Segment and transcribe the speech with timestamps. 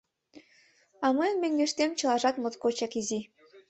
[1.05, 3.19] А мыйын мӧҥгыштем чылажат моткочак изи.